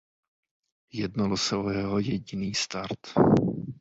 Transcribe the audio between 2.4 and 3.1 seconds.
start.